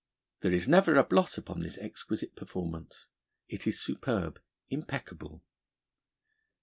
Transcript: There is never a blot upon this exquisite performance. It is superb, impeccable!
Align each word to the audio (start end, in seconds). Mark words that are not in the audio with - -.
There 0.39 0.51
is 0.51 0.67
never 0.67 0.95
a 0.95 1.03
blot 1.03 1.37
upon 1.37 1.59
this 1.59 1.77
exquisite 1.77 2.35
performance. 2.35 3.05
It 3.47 3.67
is 3.67 3.79
superb, 3.79 4.41
impeccable! 4.67 5.43